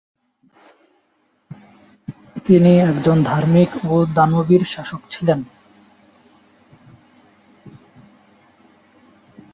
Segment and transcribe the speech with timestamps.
[2.45, 5.39] তিনি একজন ধার্মিক ও দানবীর শাসক ছিলেন।